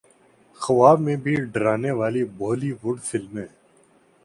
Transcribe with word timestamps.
خواب 0.59 0.97
میں 1.05 1.15
بھی 1.23 1.35
ڈرانے 1.53 1.91
والی 1.99 2.23
بولی 2.37 2.71
وڈ 2.83 2.97
فلمیں 3.03 3.47